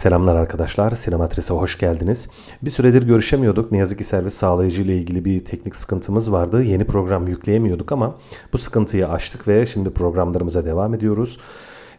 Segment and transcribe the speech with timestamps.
[0.00, 2.28] Selamlar arkadaşlar, Sinematris'e hoş geldiniz.
[2.62, 3.72] Bir süredir görüşemiyorduk.
[3.72, 6.62] Ne yazık ki servis sağlayıcı ile ilgili bir teknik sıkıntımız vardı.
[6.62, 8.18] Yeni program yükleyemiyorduk ama
[8.52, 11.38] bu sıkıntıyı aştık ve şimdi programlarımıza devam ediyoruz.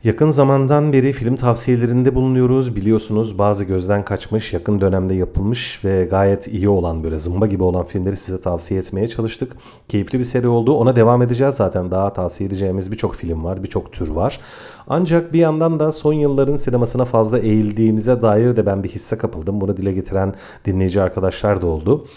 [0.03, 2.75] Yakın zamandan beri film tavsiyelerinde bulunuyoruz.
[2.75, 7.85] Biliyorsunuz bazı gözden kaçmış, yakın dönemde yapılmış ve gayet iyi olan böyle zımba gibi olan
[7.85, 9.53] filmleri size tavsiye etmeye çalıştık.
[9.89, 10.73] Keyifli bir seri oldu.
[10.73, 11.91] Ona devam edeceğiz zaten.
[11.91, 14.39] Daha tavsiye edeceğimiz birçok film var, birçok tür var.
[14.87, 19.61] Ancak bir yandan da son yılların sinemasına fazla eğildiğimize dair de ben bir hisse kapıldım.
[19.61, 20.33] Bunu dile getiren
[20.65, 22.07] dinleyici arkadaşlar da oldu.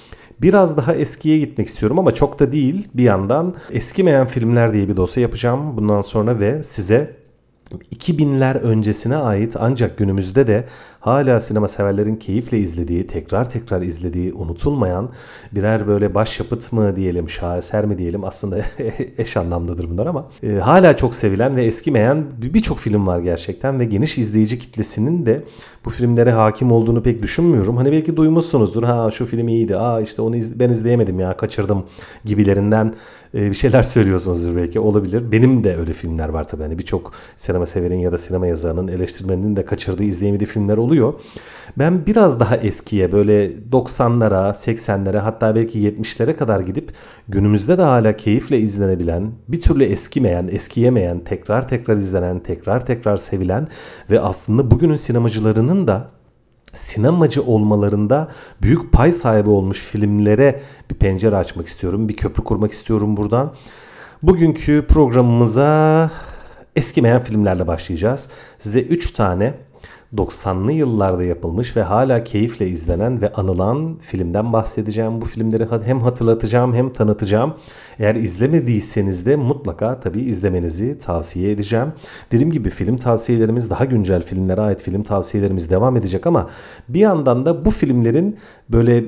[0.43, 2.89] Biraz daha eskiye gitmek istiyorum ama çok da değil.
[2.95, 7.24] Bir yandan eskimeyen filmler diye bir dosya yapacağım bundan sonra ve size
[7.73, 10.69] 2000'ler öncesine ait ancak günümüzde de
[11.05, 15.09] hala sinema severlerin keyifle izlediği, tekrar tekrar izlediği, unutulmayan
[15.53, 18.59] birer böyle başyapıt mı diyelim, şaheser mi diyelim aslında
[19.19, 23.85] eş anlamdadır bunlar ama e, hala çok sevilen ve eskimeyen birçok film var gerçekten ve
[23.85, 25.43] geniş izleyici kitlesinin de
[25.85, 27.77] bu filmlere hakim olduğunu pek düşünmüyorum.
[27.77, 28.83] Hani belki duymuşsunuzdur.
[28.83, 29.77] Ha şu film iyiydi.
[29.77, 31.85] Aa işte onu iz- ben izleyemedim ya kaçırdım
[32.25, 32.95] gibilerinden
[33.35, 35.33] e, bir şeyler söylüyorsunuzdur belki olabilir.
[35.33, 36.63] Benim de öyle filmler var tabii.
[36.63, 40.94] Hani birçok sinema severin ya da sinema yazarının, eleştirmeninin de kaçırdığı, izleyemediği filmler oluyor.
[41.79, 46.93] Ben biraz daha eskiye böyle 90'lara, 80'lere hatta belki 70'lere kadar gidip
[47.29, 53.69] günümüzde de hala keyifle izlenebilen, bir türlü eskimeyen, eskiyemeyen, tekrar tekrar izlenen, tekrar tekrar sevilen
[54.11, 56.11] ve aslında bugünün sinemacılarının da
[56.75, 58.29] sinemacı olmalarında
[58.63, 62.09] büyük pay sahibi olmuş filmlere bir pencere açmak istiyorum.
[62.09, 63.55] Bir köprü kurmak istiyorum buradan.
[64.23, 66.11] Bugünkü programımıza
[66.77, 68.29] eskimeyen filmlerle başlayacağız.
[68.59, 69.55] Size 3 tane
[70.17, 75.21] 90'lı yıllarda yapılmış ve hala keyifle izlenen ve anılan filmden bahsedeceğim.
[75.21, 77.55] Bu filmleri hem hatırlatacağım hem tanıtacağım.
[77.99, 81.93] Eğer izlemediyseniz de mutlaka tabii izlemenizi tavsiye edeceğim.
[82.33, 86.51] Dediğim gibi film tavsiyelerimiz daha güncel filmlere ait film tavsiyelerimiz devam edecek ama
[86.89, 88.37] bir yandan da bu filmlerin
[88.69, 89.05] böyle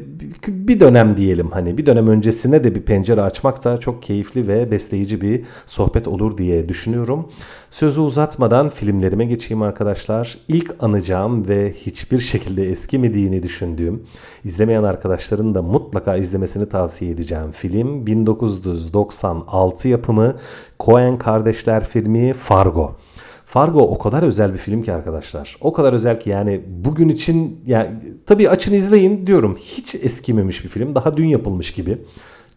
[0.48, 4.70] bir dönem diyelim hani bir dönem öncesine de bir pencere açmak da çok keyifli ve
[4.70, 7.28] besleyici bir sohbet olur diye düşünüyorum.
[7.70, 10.38] Sözü uzatmadan filmlerime geçeyim arkadaşlar.
[10.48, 14.02] İlk anacağım ve hiçbir şekilde eskimediğini düşündüğüm,
[14.44, 20.36] izlemeyen arkadaşların da mutlaka izlemesini tavsiye edeceğim film 1996 yapımı
[20.80, 22.96] Coen kardeşler filmi Fargo.
[23.44, 25.56] Fargo o kadar özel bir film ki arkadaşlar.
[25.60, 27.88] O kadar özel ki yani bugün için yani
[28.26, 29.56] tabii açın izleyin diyorum.
[29.56, 30.94] Hiç eskimemiş bir film.
[30.94, 31.98] Daha dün yapılmış gibi.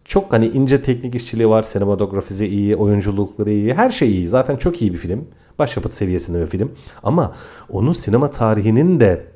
[0.04, 1.62] Çok hani ince teknik işçiliği var.
[1.62, 3.74] Sinematografisi iyi, oyunculukları iyi.
[3.74, 4.28] Her şey iyi.
[4.28, 5.28] Zaten çok iyi bir film.
[5.58, 6.72] Başyapıt seviyesinde bir film.
[7.02, 7.34] Ama
[7.68, 9.26] onun sinema tarihinin de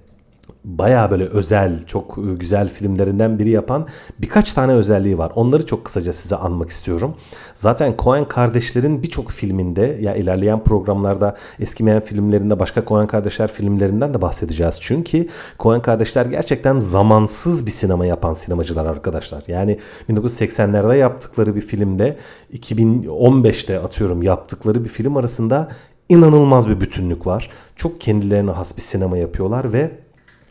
[0.65, 3.87] baya böyle özel, çok e, güzel filmlerinden biri yapan
[4.19, 5.33] birkaç tane özelliği var.
[5.35, 7.15] Onları çok kısaca size anmak istiyorum.
[7.55, 14.23] Zaten Coen kardeşlerin birçok filminde ya ilerleyen programlarda eskimeyen filmlerinde başka Coen kardeşler filmlerinden de
[14.23, 14.75] bahsedeceğiz.
[14.81, 15.29] Çünkü
[15.59, 19.45] Coen kardeşler gerçekten zamansız bir sinema yapan sinemacılar arkadaşlar.
[19.49, 19.79] Yani
[20.09, 22.17] 1980'lerde yaptıkları bir filmde
[22.53, 25.69] 2015'te atıyorum yaptıkları bir film arasında
[26.09, 27.51] inanılmaz bir bütünlük var.
[27.77, 30.04] Çok kendilerine has bir sinema yapıyorlar ve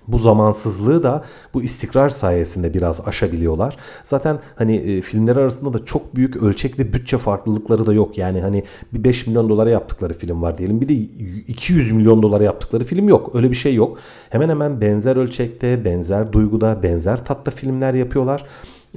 [0.08, 3.78] bu zamansızlığı da bu istikrar sayesinde biraz aşabiliyorlar.
[4.04, 8.18] Zaten hani e, filmler arasında da çok büyük ölçek ve bütçe farklılıkları da yok.
[8.18, 10.82] Yani hani bir 5 milyon dolara yaptıkları film var diyelim.
[10.82, 13.36] Bir de 200 milyon dolara yaptıkları film yok.
[13.36, 13.98] Öyle bir şey yok.
[14.30, 18.46] Hemen hemen benzer ölçekte, benzer duyguda, benzer tatta filmler yapıyorlar.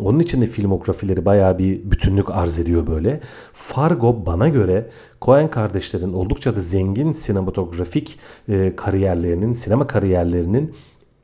[0.00, 3.20] Onun için de filmografileri bayağı bir bütünlük arz ediyor böyle.
[3.52, 4.90] Fargo bana göre
[5.22, 8.18] Coen kardeşlerin oldukça da zengin sinematografik
[8.48, 10.74] e, kariyerlerinin, sinema kariyerlerinin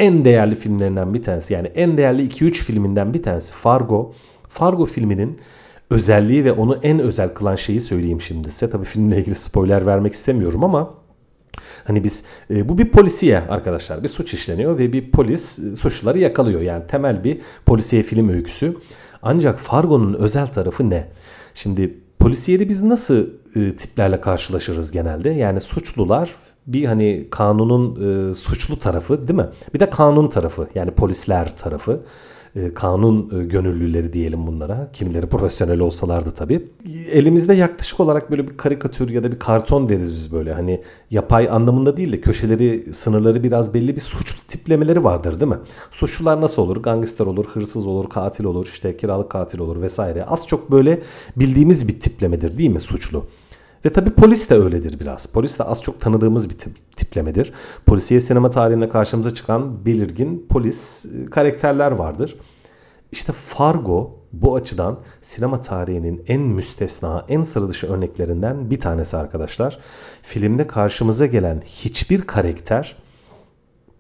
[0.03, 1.55] en değerli filmlerinden bir tanesi.
[1.55, 4.15] Yani en değerli 2-3 filminden bir tanesi Fargo.
[4.49, 5.39] Fargo filminin
[5.91, 8.71] özelliği ve onu en özel kılan şeyi söyleyeyim şimdi size.
[8.71, 10.95] Tabii filmle ilgili spoiler vermek istemiyorum ama
[11.85, 14.03] Hani biz e, bu bir polisiye arkadaşlar.
[14.03, 16.61] Bir suç işleniyor ve bir polis e, suçluları yakalıyor.
[16.61, 18.77] Yani temel bir polisiye film öyküsü.
[19.23, 21.09] Ancak Fargo'nun özel tarafı ne?
[21.55, 23.27] Şimdi polisiyede biz nasıl
[23.57, 25.31] e, tiplerle karşılaşırız genelde?
[25.31, 26.35] Yani suçlular
[26.67, 27.97] bir hani kanunun
[28.31, 29.49] e, suçlu tarafı değil mi?
[29.75, 32.01] Bir de kanun tarafı yani polisler tarafı.
[32.57, 34.89] E, kanun e, gönüllüleri diyelim bunlara.
[34.93, 36.69] Kimileri profesyonel olsalardı tabii.
[37.13, 40.53] Elimizde yaklaşık olarak böyle bir karikatür ya da bir karton deriz biz böyle.
[40.53, 45.59] Hani yapay anlamında değil de köşeleri, sınırları biraz belli bir suçlu tiplemeleri vardır değil mi?
[45.91, 46.77] Suçlular nasıl olur?
[46.77, 50.25] Gangster olur, hırsız olur, katil olur, işte kiralık katil olur vesaire.
[50.25, 51.03] Az çok böyle
[51.37, 53.25] bildiğimiz bir tiplemedir değil mi suçlu?
[53.85, 55.27] Ve tabi polis de öyledir biraz.
[55.27, 57.53] Polis de az çok tanıdığımız bir tip, tiplemedir.
[57.87, 62.37] Polisiye sinema tarihinde karşımıza çıkan belirgin polis e, karakterler vardır.
[63.13, 69.79] İşte Fargo bu açıdan sinema tarihinin en müstesna, en sıra dışı örneklerinden bir tanesi arkadaşlar.
[70.23, 72.97] Filmde karşımıza gelen hiçbir karakter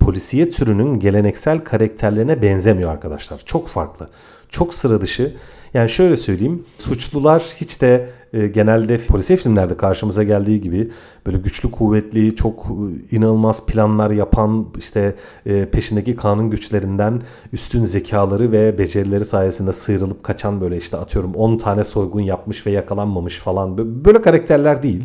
[0.01, 3.43] polisiye türünün geleneksel karakterlerine benzemiyor arkadaşlar.
[3.45, 4.09] Çok farklı.
[4.49, 5.37] Çok sıra dışı.
[5.75, 6.67] Yani şöyle söyleyeyim.
[6.79, 10.91] Suçlular hiç de e, genelde polisiye filmlerde karşımıza geldiği gibi
[11.27, 15.15] böyle güçlü kuvvetli çok e, inanılmaz planlar yapan işte
[15.47, 21.59] e, peşindeki kanun güçlerinden üstün zekaları ve becerileri sayesinde sıyrılıp kaçan böyle işte atıyorum 10
[21.59, 25.05] tane soygun yapmış ve yakalanmamış falan böyle karakterler değil.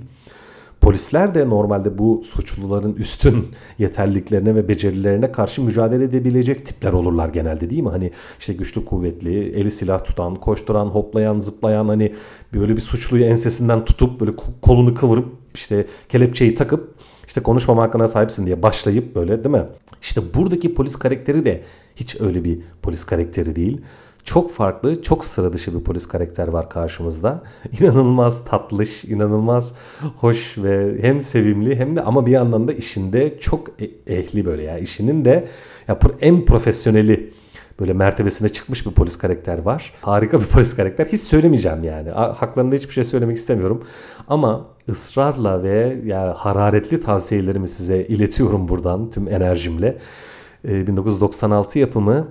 [0.87, 3.45] Polisler de normalde bu suçluların üstün
[3.79, 7.89] yeterliliklerine ve becerilerine karşı mücadele edebilecek tipler olurlar genelde değil mi?
[7.89, 12.13] Hani işte güçlü kuvvetli, eli silah tutan, koşturan, hoplayan, zıplayan hani
[12.53, 14.31] böyle bir suçluyu ensesinden tutup böyle
[14.61, 16.95] kolunu kıvırıp işte kelepçeyi takıp
[17.27, 19.65] işte konuşmama hakkına sahipsin diye başlayıp böyle değil mi?
[20.01, 21.63] İşte buradaki polis karakteri de
[21.95, 23.81] hiç öyle bir polis karakteri değil
[24.27, 27.43] çok farklı, çok sıra dışı bir polis karakter var karşımızda.
[27.79, 29.73] İnanılmaz tatlış, inanılmaz
[30.17, 34.63] hoş ve hem sevimli hem de ama bir yandan da işinde çok e, ehli böyle
[34.63, 34.77] ya.
[34.77, 35.47] işinin de
[35.87, 37.33] ya en profesyoneli
[37.79, 39.93] böyle mertebesine çıkmış bir polis karakter var.
[40.01, 41.05] Harika bir polis karakter.
[41.05, 42.09] Hiç söylemeyeceğim yani.
[42.09, 43.83] Haklarında hiçbir şey söylemek istemiyorum.
[44.27, 49.97] Ama ısrarla ve yani hararetli tavsiyelerimi size iletiyorum buradan tüm enerjimle.
[50.63, 52.27] 1996 yapımı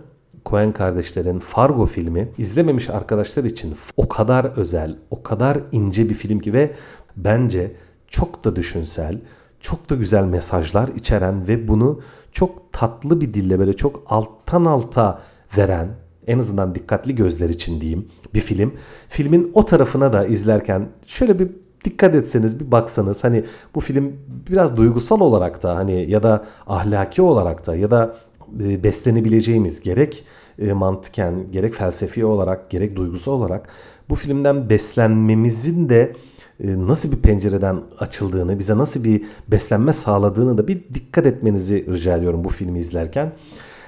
[0.47, 6.39] Coen kardeşlerin Fargo filmi izlememiş arkadaşlar için o kadar özel, o kadar ince bir film
[6.39, 6.73] ki ve
[7.17, 7.73] bence
[8.09, 9.21] çok da düşünsel,
[9.61, 12.01] çok da güzel mesajlar içeren ve bunu
[12.33, 15.21] çok tatlı bir dille böyle çok alttan alta
[15.57, 15.89] veren
[16.27, 18.75] en azından dikkatli gözler için diyeyim bir film.
[19.09, 21.51] Filmin o tarafına da izlerken şöyle bir
[21.85, 23.45] dikkat etseniz bir baksanız hani
[23.75, 24.17] bu film
[24.51, 28.17] biraz duygusal olarak da hani ya da ahlaki olarak da ya da
[28.65, 30.25] e, beslenebileceğimiz gerek
[30.59, 33.69] e, mantıken gerek felsefi olarak gerek duygusal olarak
[34.09, 36.13] bu filmden beslenmemizin de
[36.61, 42.17] e, nasıl bir pencereden açıldığını, bize nasıl bir beslenme sağladığını da bir dikkat etmenizi rica
[42.17, 43.33] ediyorum bu filmi izlerken.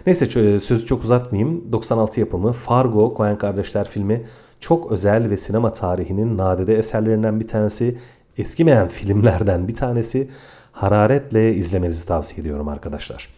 [0.07, 0.27] Neyse
[0.61, 1.73] sözü çok uzatmayayım.
[1.73, 4.23] 96 yapımı Fargo, Coen Kardeşler filmi
[4.61, 7.99] çok özel ve sinema tarihinin nadide eserlerinden bir tanesi.
[8.39, 10.29] Eskimeyen filmlerden bir tanesi.
[10.73, 13.29] Hararetle izlemenizi tavsiye ediyorum arkadaşlar.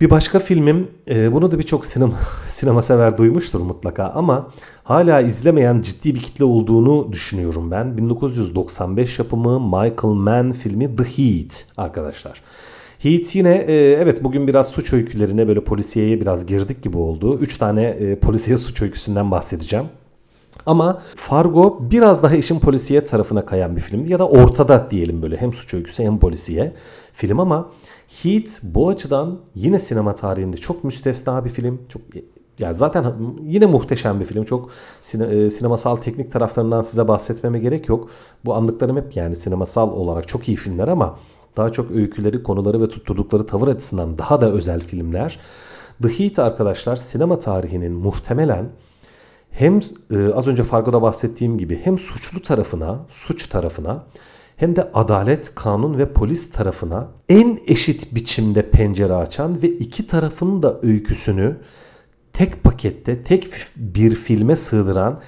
[0.00, 2.14] Bir başka filmim, e, bunu da birçok sinema,
[2.46, 4.50] sinema sever duymuştur mutlaka ama
[4.84, 7.96] hala izlemeyen ciddi bir kitle olduğunu düşünüyorum ben.
[7.96, 12.42] 1995 yapımı Michael Mann filmi The Heat arkadaşlar.
[12.98, 17.38] Heat yine e, evet bugün biraz suç öykülerine böyle polisiyeye biraz girdik gibi oldu.
[17.40, 19.86] 3 tane e, polisiye suç öyküsünden bahsedeceğim.
[20.66, 24.12] Ama Fargo biraz daha işin polisiye tarafına kayan bir filmdi.
[24.12, 26.72] Ya da ortada diyelim böyle hem suç öyküsü hem polisiye
[27.12, 27.70] film ama
[28.10, 31.80] Heat bu açıdan yine sinema tarihinde çok müstesna bir film.
[31.88, 32.02] Çok
[32.58, 34.44] yani zaten yine muhteşem bir film.
[34.44, 34.70] Çok
[35.00, 38.10] sine, e, sinemasal teknik taraflarından size bahsetmeme gerek yok.
[38.44, 41.18] Bu anlıklarım hep yani sinemasal olarak çok iyi filmler ama
[41.56, 45.38] daha çok öyküleri, konuları ve tutturdukları tavır açısından daha da özel filmler.
[46.02, 48.68] The Heat arkadaşlar sinema tarihinin muhtemelen
[49.50, 49.80] hem
[50.10, 54.04] e, az önce Fargo'da bahsettiğim gibi hem suçlu tarafına, suç tarafına
[54.60, 60.62] hem de adalet, kanun ve polis tarafına en eşit biçimde pencere açan ve iki tarafın
[60.62, 61.56] da öyküsünü
[62.32, 65.20] tek pakette, tek bir filme sığdıran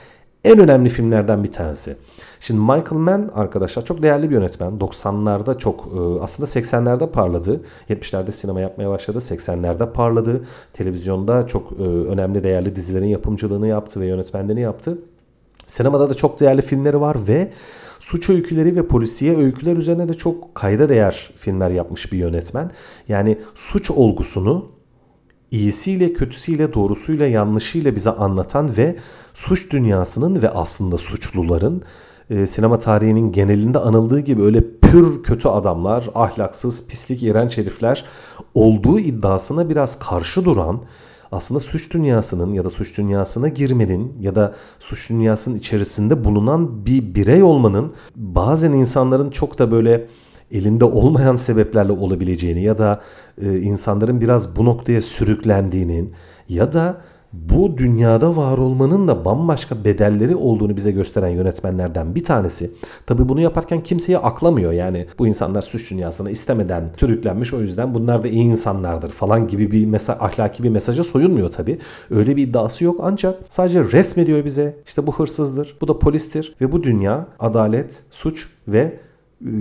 [0.45, 1.97] en önemli filmlerden bir tanesi.
[2.41, 4.73] Şimdi Michael Mann arkadaşlar çok değerli bir yönetmen.
[4.73, 7.61] 90'larda çok e, aslında 80'lerde parladı.
[7.89, 9.19] 70'lerde sinema yapmaya başladı.
[9.19, 10.45] 80'lerde parladı.
[10.73, 14.99] Televizyonda çok e, önemli değerli dizilerin yapımcılığını yaptı ve yönetmenliğini yaptı.
[15.67, 17.53] Sinemada da çok değerli filmleri var ve
[18.03, 22.71] suç öyküleri ve polisiye öyküler üzerine de çok kayda değer filmler yapmış bir yönetmen.
[23.09, 24.71] Yani suç olgusunu
[25.51, 28.97] iyisiyle, kötüsüyle, doğrusuyla, yanlışıyla bize anlatan ve
[29.35, 31.83] suç dünyasının ve aslında suçluların
[32.31, 38.05] e, sinema tarihinin genelinde anıldığı gibi öyle pür kötü adamlar, ahlaksız, pislik, iğrenç herifler
[38.55, 40.81] olduğu iddiasına biraz karşı duran
[41.33, 47.15] aslında suç dünyasının ya da suç dünyasına girmenin ya da suç dünyasının içerisinde bulunan bir
[47.15, 50.07] birey olmanın bazen insanların çok da böyle
[50.51, 53.01] elinde olmayan sebeplerle olabileceğini ya da
[53.43, 56.13] e, insanların biraz bu noktaya sürüklendiğinin
[56.49, 57.01] ya da
[57.33, 62.71] bu dünyada var olmanın da bambaşka bedelleri olduğunu bize gösteren yönetmenlerden bir tanesi.
[63.07, 64.73] Tabi bunu yaparken kimseyi aklamıyor.
[64.73, 69.71] Yani bu insanlar suç dünyasına istemeden sürüklenmiş o yüzden bunlar da iyi insanlardır falan gibi
[69.71, 71.79] bir mesaj, ahlaki bir mesaja soyunmuyor tabi.
[72.11, 74.77] Öyle bir iddiası yok ancak sadece resmediyor bize.
[74.87, 78.99] İşte bu hırsızdır, bu da polistir ve bu dünya adalet, suç ve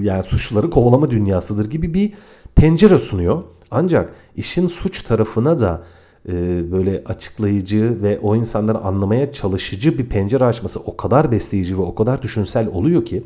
[0.01, 2.13] yani suçları kovalama dünyasıdır gibi bir
[2.55, 3.43] pencere sunuyor.
[3.71, 5.81] Ancak işin suç tarafına da
[6.29, 6.33] e,
[6.71, 11.95] böyle açıklayıcı ve o insanları anlamaya çalışıcı bir pencere açması o kadar besleyici ve o
[11.95, 13.23] kadar düşünsel oluyor ki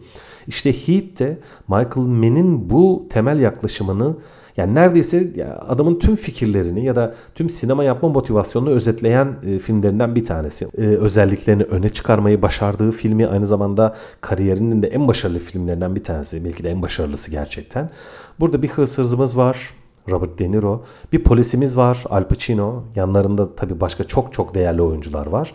[0.47, 1.37] işte Heat de
[1.67, 4.15] Michael Mann'in bu temel yaklaşımını
[4.57, 5.33] Yani neredeyse
[5.67, 10.65] adamın tüm fikirlerini ya da tüm sinema yapma motivasyonunu özetleyen e, filmlerinden bir tanesi.
[10.77, 16.45] E, özelliklerini öne çıkarmayı başardığı filmi aynı zamanda kariyerinin de en başarılı filmlerinden bir tanesi.
[16.45, 17.89] Belki de en başarılısı gerçekten.
[18.39, 19.73] Burada bir hırsızımız var.
[20.09, 20.83] Robert De Niro.
[21.11, 22.83] Bir polisimiz var Al Pacino.
[22.95, 25.53] Yanlarında tabii başka çok çok değerli oyuncular var.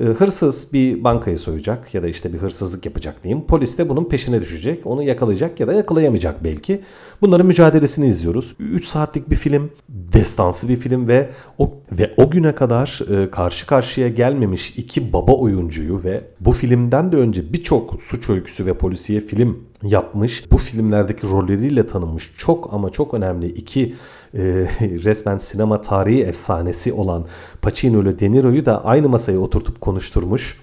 [0.00, 3.46] Ee, hırsız bir bankayı soyacak ya da işte bir hırsızlık yapacak diyeyim.
[3.46, 4.86] Polis de bunun peşine düşecek.
[4.86, 6.82] Onu yakalayacak ya da yakalayamayacak belki.
[7.22, 8.54] Bunların mücadelesini izliyoruz.
[8.58, 13.66] 3 saatlik bir film, destansı bir film ve o ve o güne kadar e, karşı
[13.66, 19.20] karşıya gelmemiş iki baba oyuncuyu ve bu filmden de önce birçok suç öyküsü ve polisiye
[19.20, 20.52] film yapmış.
[20.52, 23.94] Bu filmlerdeki rolleriyle tanınmış çok ama çok önemli iki
[24.34, 24.40] e,
[25.04, 27.24] resmen sinema tarihi efsanesi olan
[27.62, 30.58] Pacino ile De Niro'yu da aynı masaya oturtup konuşturmuş.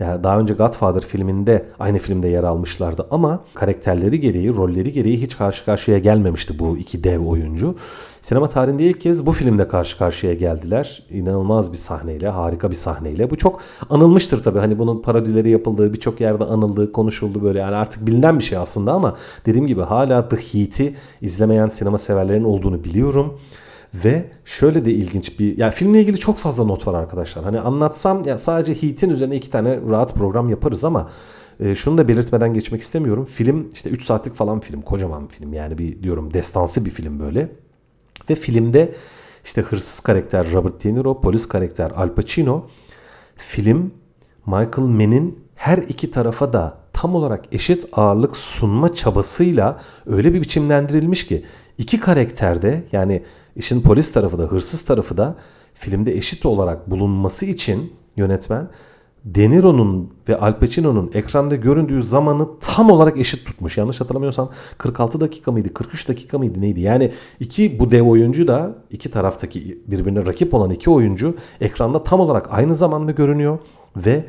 [0.00, 5.36] Yani daha önce Godfather filminde aynı filmde yer almışlardı ama karakterleri gereği, rolleri gereği hiç
[5.36, 7.76] karşı karşıya gelmemişti bu iki dev oyuncu.
[8.22, 11.02] Sinema tarihinde ilk kez bu filmde karşı karşıya geldiler.
[11.10, 13.30] İnanılmaz bir sahneyle, harika bir sahneyle.
[13.30, 13.60] Bu çok
[13.90, 14.58] anılmıştır tabii.
[14.58, 17.58] Hani bunun parodileri yapıldığı, birçok yerde anıldığı, konuşuldu böyle.
[17.58, 22.44] Yani artık bilinen bir şey aslında ama dediğim gibi hala The Heat'i izlemeyen sinema severlerin
[22.44, 23.38] olduğunu biliyorum.
[23.94, 25.58] Ve şöyle de ilginç bir...
[25.58, 27.44] Yani filmle ilgili çok fazla not var arkadaşlar.
[27.44, 31.10] Hani anlatsam ya sadece Heat'in üzerine iki tane rahat program yaparız ama
[31.60, 33.24] e, şunu da belirtmeden geçmek istemiyorum.
[33.24, 34.82] Film işte 3 saatlik falan film.
[34.82, 35.52] Kocaman film.
[35.52, 37.48] Yani bir diyorum destansı bir film böyle.
[38.30, 38.94] Ve filmde
[39.44, 42.66] işte hırsız karakter Robert De Niro, polis karakter Al Pacino.
[43.36, 43.92] Film
[44.46, 51.26] Michael Mann'in her iki tarafa da tam olarak eşit ağırlık sunma çabasıyla öyle bir biçimlendirilmiş
[51.26, 51.44] ki
[51.78, 53.22] iki karakterde yani
[53.56, 55.36] işin polis tarafı da hırsız tarafı da
[55.74, 58.68] filmde eşit olarak bulunması için yönetmen
[59.26, 63.78] de Niro'nun ve Al Pacino'nun ekranda göründüğü zamanı tam olarak eşit tutmuş.
[63.78, 66.80] Yanlış hatırlamıyorsam 46 dakika mıydı, 43 dakika mıydı neydi?
[66.80, 72.20] Yani iki bu dev oyuncu da iki taraftaki birbirine rakip olan iki oyuncu ekranda tam
[72.20, 73.58] olarak aynı zamanda görünüyor
[73.96, 74.24] ve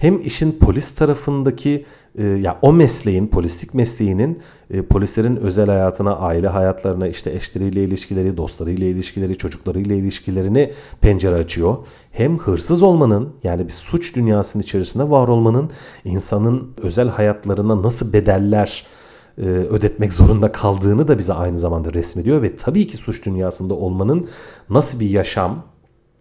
[0.00, 1.84] hem işin polis tarafındaki
[2.18, 8.36] e, ya o mesleğin, polislik mesleğinin e, polislerin özel hayatına, aile hayatlarına, işte eşleriyle ilişkileri,
[8.36, 11.76] dostlarıyla ilişkileri, çocuklarıyla ilişkilerini pencere açıyor.
[12.12, 15.70] Hem hırsız olmanın yani bir suç dünyasının içerisinde var olmanın
[16.04, 18.86] insanın özel hayatlarına nasıl bedeller
[19.38, 24.28] e, ödetmek zorunda kaldığını da bize aynı zamanda resmediyor ve tabii ki suç dünyasında olmanın
[24.70, 25.64] nasıl bir yaşam,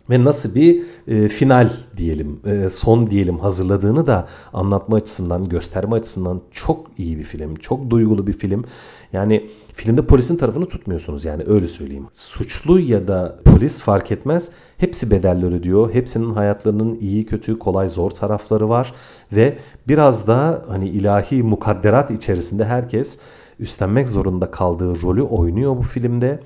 [0.09, 6.41] ve nasıl bir e, final diyelim, e, son diyelim hazırladığını da anlatma açısından, gösterme açısından
[6.51, 7.55] çok iyi bir film.
[7.55, 8.65] Çok duygulu bir film.
[9.13, 12.07] Yani filmde polisin tarafını tutmuyorsunuz yani öyle söyleyeyim.
[12.11, 14.49] Suçlu ya da polis fark etmez.
[14.77, 15.93] Hepsi bedeller ödüyor.
[15.93, 18.93] Hepsinin hayatlarının iyi, kötü, kolay, zor tarafları var.
[19.31, 23.19] Ve biraz da hani ilahi mukadderat içerisinde herkes
[23.59, 26.39] üstlenmek zorunda kaldığı rolü oynuyor bu filmde.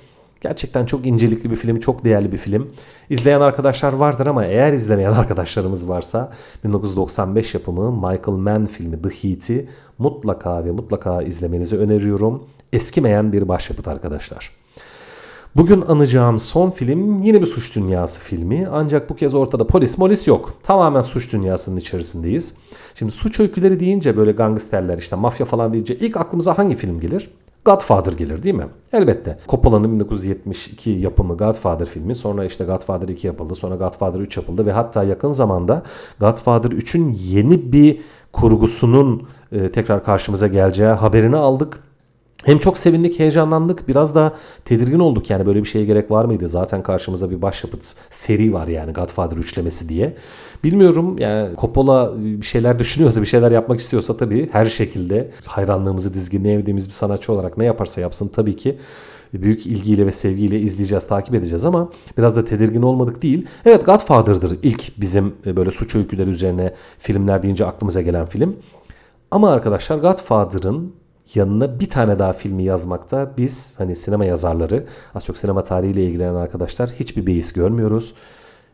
[0.43, 2.71] Gerçekten çok incelikli bir film, çok değerli bir film.
[3.09, 6.31] İzleyen arkadaşlar vardır ama eğer izlemeyen arkadaşlarımız varsa
[6.63, 12.43] 1995 yapımı Michael Mann filmi The Heat'i mutlaka ve mutlaka izlemenizi öneriyorum.
[12.73, 14.51] Eskimeyen bir başyapıt arkadaşlar.
[15.55, 18.67] Bugün anacağım son film yine bir suç dünyası filmi.
[18.71, 20.53] Ancak bu kez ortada polis molis yok.
[20.63, 22.55] Tamamen suç dünyasının içerisindeyiz.
[22.95, 27.29] Şimdi suç öyküleri deyince böyle gangsterler işte mafya falan deyince ilk aklımıza hangi film gelir?
[27.65, 28.67] Godfather gelir değil mi?
[28.93, 29.39] Elbette.
[29.49, 34.71] Coppola'nın 1972 yapımı Godfather filmi sonra işte Godfather 2 yapıldı sonra Godfather 3 yapıldı ve
[34.71, 35.83] hatta yakın zamanda
[36.19, 38.01] Godfather 3'ün yeni bir
[38.33, 41.79] kurgusunun e, tekrar karşımıza geleceği haberini aldık.
[42.43, 43.87] Hem çok sevindik, heyecanlandık.
[43.87, 44.33] Biraz da
[44.65, 46.47] tedirgin olduk yani böyle bir şeye gerek var mıydı?
[46.47, 50.15] Zaten karşımıza bir başyapıt seri var yani Godfather üçlemesi diye.
[50.63, 56.87] Bilmiyorum yani Coppola bir şeyler düşünüyorsa, bir şeyler yapmak istiyorsa tabii her şekilde hayranlığımızı dizginleyemediğimiz
[56.87, 58.77] bir sanatçı olarak ne yaparsa yapsın tabii ki
[59.33, 63.47] büyük ilgiyle ve sevgiyle izleyeceğiz, takip edeceğiz ama biraz da tedirgin olmadık değil.
[63.65, 68.55] Evet Godfather'dır ilk bizim böyle suç öyküleri üzerine filmler deyince aklımıza gelen film.
[69.31, 70.93] Ama arkadaşlar Godfather'ın
[71.35, 76.35] yanına bir tane daha filmi yazmakta biz hani sinema yazarları az çok sinema tarihiyle ilgilenen
[76.35, 78.13] arkadaşlar hiçbir beis görmüyoruz.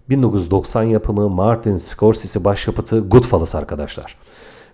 [0.10, 4.15] 1990 yapımı Martin Scorsese başyapıtı Goodfellas arkadaşlar.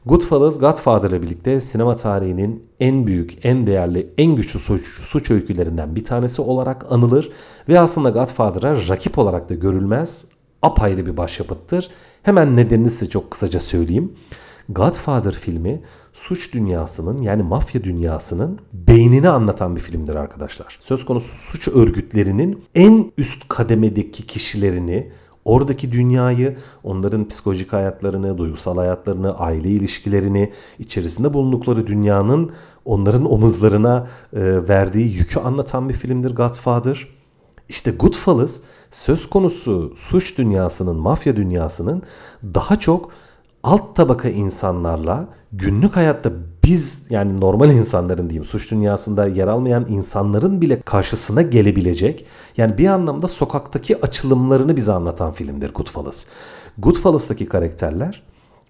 [0.05, 5.95] Goodfellas Godfather ile birlikte sinema tarihinin en büyük, en değerli, en güçlü suç, suç öykülerinden
[5.95, 7.31] bir tanesi olarak anılır
[7.69, 10.25] ve aslında Godfather'a rakip olarak da görülmez,
[10.61, 11.89] apayrı bir başyapıttır.
[12.23, 14.13] Hemen nedenini size çok kısaca söyleyeyim.
[14.69, 15.81] Godfather filmi
[16.15, 20.77] suç dünyasının yani mafya dünyasının beynini anlatan bir filmdir arkadaşlar.
[20.81, 25.11] Söz konusu suç örgütlerinin en üst kademedeki kişilerini,
[25.45, 32.51] oradaki dünyayı, onların psikolojik hayatlarını, duygusal hayatlarını, aile ilişkilerini, içerisinde bulundukları dünyanın
[32.85, 37.07] onların omuzlarına e, verdiği yükü anlatan bir filmdir Godfather.
[37.69, 38.59] İşte Goodfellas
[38.91, 42.03] söz konusu suç dünyasının, mafya dünyasının
[42.43, 43.11] daha çok
[43.65, 46.31] alt tabaka insanlarla günlük hayatta
[46.63, 52.25] biz yani normal insanların diyeyim suç dünyasında yer almayan insanların bile karşısına gelebilecek
[52.57, 56.25] yani bir anlamda sokaktaki açılımlarını bize anlatan filmdir Goodfellas.
[56.77, 58.23] Goodfellas'taki karakterler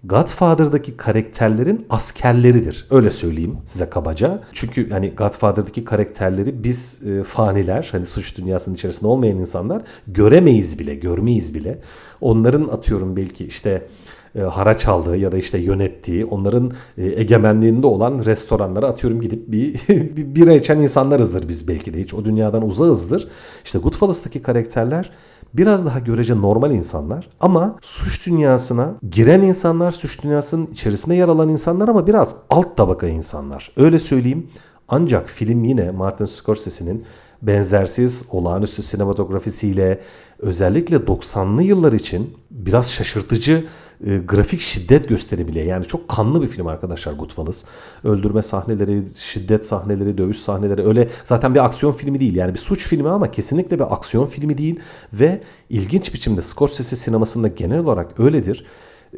[0.04, 2.86] Godfather'daki karakterlerin askerleridir.
[2.90, 4.42] Öyle söyleyeyim size kabaca.
[4.52, 10.94] Çünkü hani Godfather'daki karakterleri biz e, faniler, hani suç dünyasının içerisinde olmayan insanlar göremeyiz bile,
[10.94, 11.78] görmeyiz bile.
[12.20, 13.86] Onların atıyorum belki işte
[14.34, 19.88] e, haraç aldığı ya da işte yönettiği, onların e, egemenliğinde olan restoranlara atıyorum gidip bir,
[19.88, 23.28] bir bira içen insanlarızdır biz belki de hiç o dünyadan uzağızdır.
[23.64, 25.10] İşte Goodfellas'taki karakterler
[25.54, 31.48] biraz daha görece normal insanlar ama suç dünyasına giren insanlar, suç dünyasının içerisinde yer alan
[31.48, 33.72] insanlar ama biraz alt tabaka insanlar.
[33.76, 34.50] Öyle söyleyeyim.
[34.88, 37.04] Ancak film yine Martin Scorsese'nin
[37.42, 40.00] benzersiz olağanüstü sinematografisiyle
[40.38, 43.64] özellikle 90'lı yıllar için biraz şaşırtıcı
[44.06, 45.66] e, grafik şiddet gösterebiliyor.
[45.66, 47.64] Yani çok kanlı bir film arkadaşlar Goodfellas.
[48.04, 52.34] Öldürme sahneleri, şiddet sahneleri, dövüş sahneleri öyle zaten bir aksiyon filmi değil.
[52.34, 54.80] Yani bir suç filmi ama kesinlikle bir aksiyon filmi değil
[55.12, 58.66] ve ilginç biçimde Scorsese sinemasında genel olarak öyledir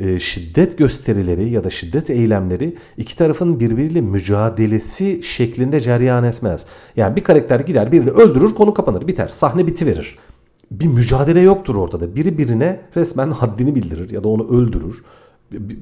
[0.01, 6.67] e, şiddet gösterileri ya da şiddet eylemleri iki tarafın birbiriyle mücadelesi şeklinde cereyan etmez.
[6.97, 10.19] Yani bir karakter gider birini öldürür konu kapanır biter sahne bitiverir
[10.71, 12.17] bir mücadele yoktur ortada.
[12.17, 15.03] Biri birine resmen haddini bildirir ya da onu öldürür.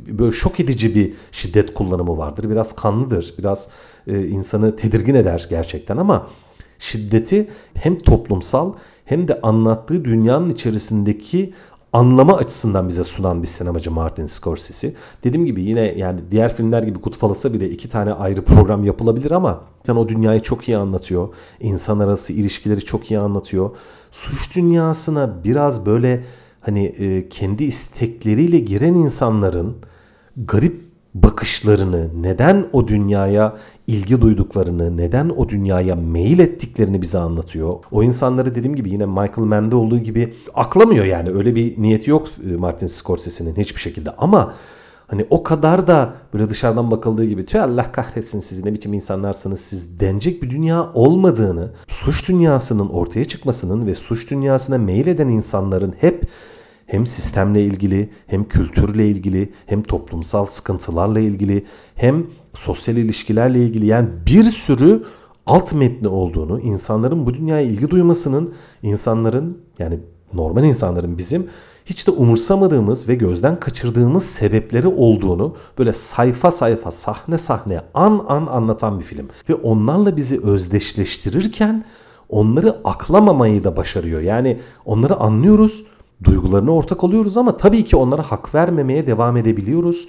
[0.09, 2.51] Böyle şok edici bir şiddet kullanımı vardır.
[2.51, 3.35] Biraz kanlıdır.
[3.39, 3.69] Biraz
[4.07, 6.29] e, insanı tedirgin eder gerçekten ama
[6.79, 8.73] şiddeti hem toplumsal
[9.05, 11.55] hem de anlattığı dünyanın içerisindeki
[11.97, 14.95] anlama açısından bize sunan bir sinemacı Martin Scorsese.
[15.25, 19.61] Dediğim gibi yine yani diğer filmler gibi Goodfellas'a bile iki tane ayrı program yapılabilir ama
[19.89, 21.29] yani o dünyayı çok iyi anlatıyor.
[21.61, 23.71] İnsan arası ilişkileri çok iyi anlatıyor.
[24.11, 26.25] Suç dünyasına biraz böyle
[26.61, 29.77] hani e, kendi istekleriyle giren insanların
[30.37, 30.86] garip
[31.23, 37.75] bakışlarını, neden o dünyaya ilgi duyduklarını, neden o dünyaya meyil ettiklerini bize anlatıyor.
[37.91, 41.31] O insanları dediğim gibi yine Michael Mann'de olduğu gibi aklamıyor yani.
[41.31, 44.11] Öyle bir niyeti yok e, Martin Scorsese'nin hiçbir şekilde.
[44.19, 44.55] Ama
[45.07, 49.61] hani o kadar da böyle dışarıdan bakıldığı gibi tüh Allah kahretsin siz ne biçim insanlarsınız
[49.61, 55.95] siz denecek bir dünya olmadığını, suç dünyasının ortaya çıkmasının ve suç dünyasına meyil eden insanların
[56.01, 56.25] hep
[56.87, 64.09] hem sistemle ilgili hem kültürle ilgili hem toplumsal sıkıntılarla ilgili hem sosyal ilişkilerle ilgili yani
[64.27, 65.05] bir sürü
[65.47, 69.99] alt metni olduğunu, insanların bu dünyaya ilgi duymasının, insanların yani
[70.33, 71.47] normal insanların bizim
[71.85, 78.47] hiç de umursamadığımız ve gözden kaçırdığımız sebepleri olduğunu böyle sayfa sayfa, sahne sahne, an an
[78.47, 79.29] anlatan bir film.
[79.49, 81.85] Ve onlarla bizi özdeşleştirirken
[82.29, 84.21] onları aklamamayı da başarıyor.
[84.21, 85.85] Yani onları anlıyoruz
[86.25, 90.09] duygularına ortak oluyoruz ama tabii ki onlara hak vermemeye devam edebiliyoruz.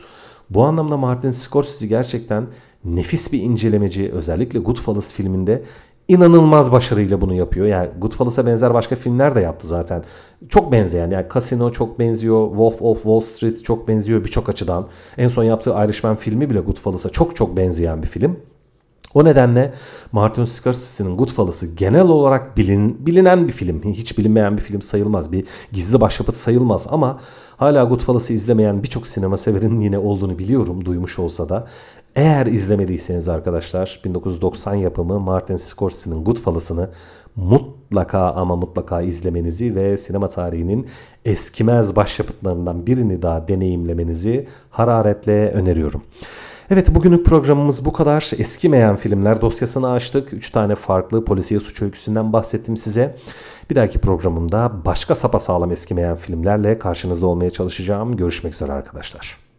[0.49, 2.47] Bu anlamda Martin Scorsese gerçekten
[2.85, 4.11] nefis bir incelemeci.
[4.11, 5.63] Özellikle Goodfellas filminde
[6.07, 7.67] inanılmaz başarıyla bunu yapıyor.
[7.67, 10.03] Yani Goodfellas'a benzer başka filmler de yaptı zaten.
[10.49, 12.47] Çok benzeyen yani Casino çok benziyor.
[12.47, 14.87] Wolf of Wall Street çok benziyor birçok açıdan.
[15.17, 18.39] En son yaptığı Irishman filmi bile Goodfellas'a çok çok benzeyen bir film.
[19.13, 19.73] O nedenle
[20.11, 23.83] Martin Scorsese'nin Goodfellas'ı genel olarak bilin, bilinen bir film.
[23.83, 25.31] Hiç bilinmeyen bir film sayılmaz.
[25.31, 27.19] Bir gizli başyapıt sayılmaz ama
[27.57, 31.67] hala Goodfellas'ı izlemeyen birçok sinema severin yine olduğunu biliyorum duymuş olsa da.
[32.15, 36.89] Eğer izlemediyseniz arkadaşlar 1990 yapımı Martin Scorsese'nin Goodfellas'ını
[37.35, 40.87] mutlaka ama mutlaka izlemenizi ve sinema tarihinin
[41.25, 46.01] eskimez başyapıtlarından birini daha deneyimlemenizi hararetle öneriyorum.
[46.71, 48.31] Evet bugünlük programımız bu kadar.
[48.37, 50.33] Eskimeyen filmler dosyasını açtık.
[50.33, 53.17] 3 tane farklı polisiye suç öyküsünden bahsettim size.
[53.69, 58.17] Bir dahaki programımda başka sapasağlam eskimeyen filmlerle karşınızda olmaya çalışacağım.
[58.17, 59.46] Görüşmek üzere arkadaşlar.